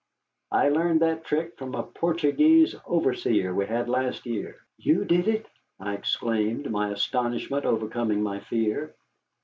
"I 0.51 0.69
learned 0.69 1.01
that 1.03 1.25
trick 1.25 1.59
from 1.59 1.75
a 1.75 1.83
Portuguese 1.83 2.73
overseer 2.87 3.53
we 3.53 3.67
had 3.67 3.87
last 3.87 4.25
year." 4.25 4.55
"You 4.79 5.05
did 5.05 5.27
it!" 5.27 5.45
I 5.79 5.93
exclaimed, 5.93 6.71
my 6.71 6.89
astonishment 6.91 7.65
overcoming 7.65 8.23
my 8.23 8.39
fear. 8.39 8.95